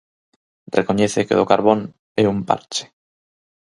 Recoñece 0.77 1.25
que 1.25 1.35
o 1.35 1.39
do 1.39 1.49
carbón 1.51 1.79
"é 2.21 2.23
un 2.33 2.39
parche". 2.49 2.85